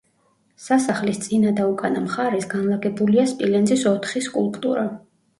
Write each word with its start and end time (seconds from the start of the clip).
სასახლის 0.67 1.17
წინა 1.25 1.51
და 1.59 1.67
უკანა 1.73 2.01
მხარეს 2.05 2.47
განლაგებულია 2.53 3.25
სპილენძის 3.33 3.83
ოთხი 3.93 4.23
სკულპტურა. 4.29 4.87